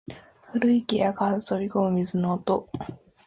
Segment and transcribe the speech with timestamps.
[0.51, 2.65] 古池や蛙飛び込む水の音